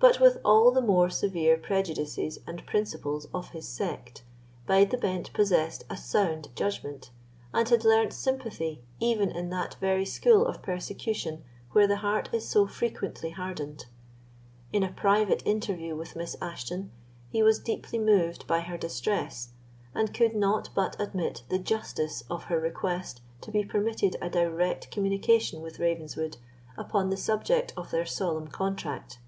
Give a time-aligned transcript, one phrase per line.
[0.00, 4.22] But with all the more severe prejudices and principles of his sect,
[4.66, 7.10] Bide the Bent possessed a sound judgment,
[7.54, 12.46] and had learnt sympathy even in that very school of persecution where the heart is
[12.46, 13.86] so frequently hardened.
[14.72, 16.90] In a private interview with Miss Ashton,
[17.30, 19.50] he was deeply moved by her distress,
[19.94, 24.90] and could not but admit the justice of her request to be permitted a direct
[24.90, 26.36] communication with Ravenswood
[26.76, 29.20] upon the subject of their solemn contract.